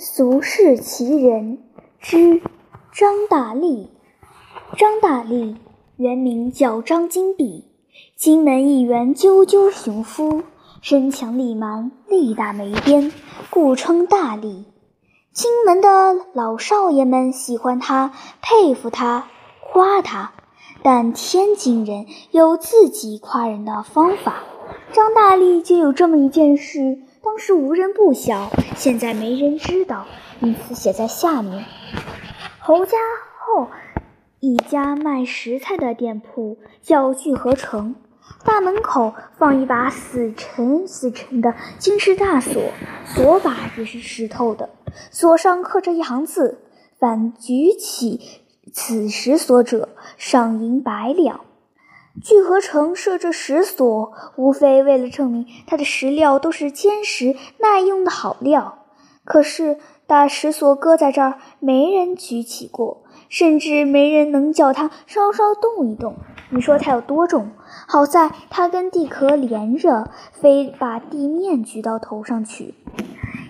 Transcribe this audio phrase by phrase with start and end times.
[0.00, 1.58] 俗世奇人
[1.98, 2.40] 之
[2.92, 3.90] 张大力。
[4.76, 5.56] 张大力
[5.96, 7.64] 原名叫张金碧，
[8.14, 10.44] 金门一员赳赳雄夫，
[10.82, 13.12] 身强力蛮，力大没边，
[13.50, 14.66] 故称大力。
[15.32, 19.26] 金门的老少爷们喜欢他，佩服他，
[19.60, 20.32] 夸他。
[20.80, 24.44] 但天津人有自己夸人的方法，
[24.92, 27.00] 张大力就有这么一件事。
[27.22, 30.06] 当时无人不晓，现在没人知道，
[30.40, 31.64] 因此写在下面。
[32.60, 32.96] 侯家
[33.38, 33.68] 后
[34.40, 37.96] 一家卖食材的店铺叫聚合城，
[38.44, 42.62] 大门口放一把死沉死沉的金石大锁，
[43.04, 44.70] 锁把也是石头的，
[45.10, 46.60] 锁上刻着一行字
[47.00, 48.20] ：“凡举起
[48.72, 51.40] 此石锁者，赏银百两。”
[52.22, 58.86] 聚合城设这石锁，无非为了证明它的石料都是坚实耐用的好料。
[59.24, 66.16] 可是大石锁搁在这儿，没人举起过，甚至没人能叫它稍稍动一动。
[66.50, 67.50] 你说它有多重？
[67.86, 72.74] 好在它跟地壳连着，非把地面举到头上去。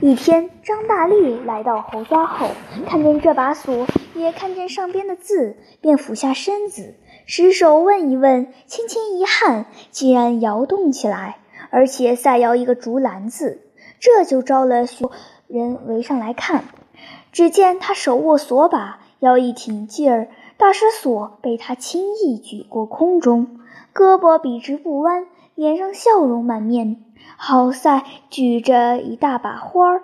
[0.00, 2.48] 一天，张大力来到侯家后，
[2.86, 6.94] 看见这把锁，也看见上边的字，便俯下身子。
[7.26, 11.38] 失手问一问，轻轻一撼，竟然摇动起来，
[11.70, 13.62] 而且再摇一个竹篮子，
[13.98, 15.12] 这就招了许多
[15.46, 16.64] 人围上来看。
[17.32, 23.58] 只见他手握锁把，腰一挺劲儿，大石锁被他轻易举过空中，
[23.94, 27.02] 胳膊笔直不弯，脸上笑容满面，
[27.38, 30.02] 好赛举着一大把花儿。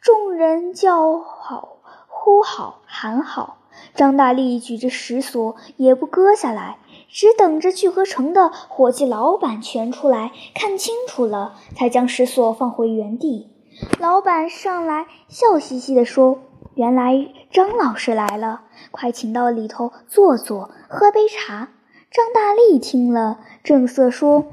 [0.00, 3.57] 众人叫好，呼好，喊好。
[3.94, 13.50] 张大力举着石锁也不割下来，只等着聚合城的伙计老板全出来看清楚了，才将石锁放回原地。
[13.98, 16.38] 老板上来笑嘻嘻地说
[16.74, 21.70] ：“原来张老师来了，快请到里头坐坐，喝杯茶。”
[22.10, 24.46] 张大力听了，正色说：“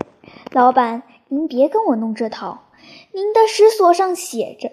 [0.52, 2.66] 老板，您别跟我弄这套，
[3.14, 4.70] 您的石锁上写着，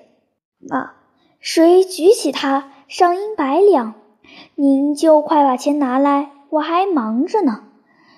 [0.75, 0.97] 啊，
[1.39, 3.95] 谁举起它，赏银百两。”
[4.55, 7.65] 您就快把钱拿来，我还忙着呢。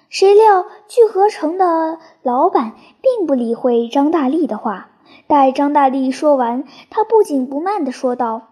[0.08, 4.90] 谁料聚合城的老板并不理会张大力的话。
[5.26, 8.42] 待张大力说完，他不紧不慢地说道：“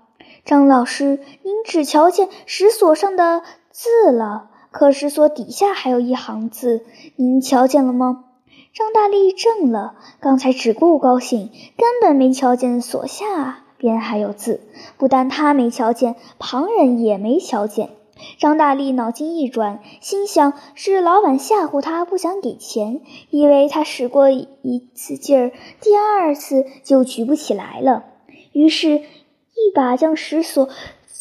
[0.45, 6.85] 张老师，您只瞧见石锁上的字了，可石锁底下还有一行字，
[7.17, 8.25] 您瞧见了吗？”
[8.73, 13.62] 张大力怔了，刚才只顾高兴，根本没瞧见锁下啊。
[13.83, 14.61] 边还有字，
[14.97, 17.91] 不但他没瞧见，旁人也没瞧见。
[18.39, 23.01] 张大力脑筋一转，心想是老板吓唬他，不想给钱，
[23.31, 28.05] 以为他使过一次劲儿，第二次就举不起来了。
[28.53, 30.69] 于是，一把将石锁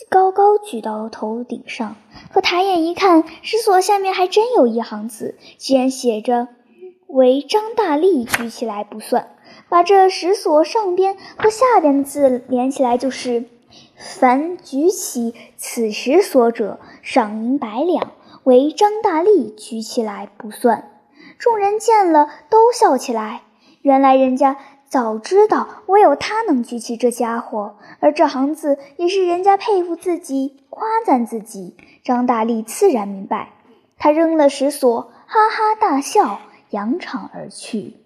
[0.10, 1.96] 高高举到头顶上，
[2.32, 6.50] 可抬眼一看，石锁下面还真有一行字，居然写着
[7.12, 9.30] “为张大力举起来不算”。
[9.70, 13.46] 把这石锁上边和下边的字连起来，就是
[13.96, 18.12] “凡举起此石锁者，赏银百两，
[18.44, 20.90] 为张大力举起来不算。”
[21.40, 23.44] 众人见了，都笑起来。
[23.82, 24.58] 原来人家
[24.88, 31.76] 早知道唯有他能举起这家伙，而这行字也是人家佩服自己、夸赞自己。
[32.04, 33.54] 张大力自然明白，
[33.98, 38.01] 他扔了石锁，哈哈大笑，扬长而去。